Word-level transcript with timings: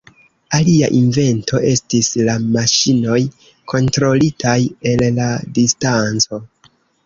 Alia 0.59 0.87
invento 0.99 1.61
estis 1.71 2.09
la 2.29 2.35
maŝinoj 2.57 3.19
kontrolitaj 3.75 4.59
el 4.95 5.07
la 5.23 5.31
distanco. 5.61 6.45